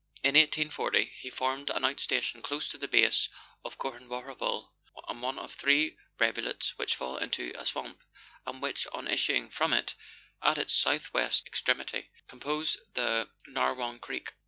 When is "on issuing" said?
8.93-9.51